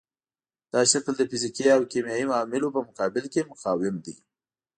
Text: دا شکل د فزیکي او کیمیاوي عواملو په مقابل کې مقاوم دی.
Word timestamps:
دا 0.73 0.81
شکل 0.91 1.13
د 1.17 1.21
فزیکي 1.31 1.65
او 1.75 1.81
کیمیاوي 1.91 2.25
عواملو 2.37 2.73
په 2.75 2.81
مقابل 2.87 3.25
کې 3.33 3.47
مقاوم 3.51 3.95
دی. 4.05 4.15